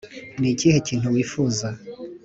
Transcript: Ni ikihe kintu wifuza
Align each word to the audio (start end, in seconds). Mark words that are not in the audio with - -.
Ni 0.39 0.47
ikihe 0.53 0.77
kintu 0.87 1.07
wifuza 1.13 1.67